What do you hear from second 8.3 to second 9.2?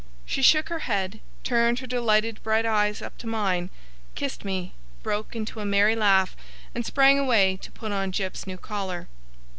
new collar.